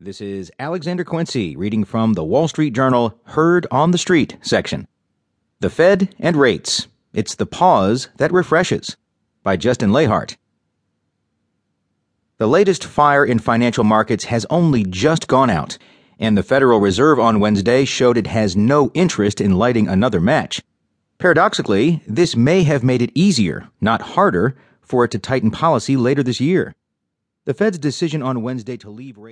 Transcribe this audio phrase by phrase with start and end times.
[0.00, 4.86] This is Alexander Quincy reading from the Wall Street Journal Heard on the Street section.
[5.58, 6.86] The Fed and Rates.
[7.12, 8.96] It's the Pause That Refreshes
[9.42, 10.36] by Justin Lahart.
[12.36, 15.78] The latest fire in financial markets has only just gone out,
[16.20, 20.62] and the Federal Reserve on Wednesday showed it has no interest in lighting another match.
[21.18, 26.22] Paradoxically, this may have made it easier, not harder, for it to tighten policy later
[26.22, 26.76] this year.
[27.46, 29.26] The Fed's decision on Wednesday to leave rates